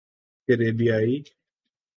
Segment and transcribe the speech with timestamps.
[0.47, 1.15] کریبیائی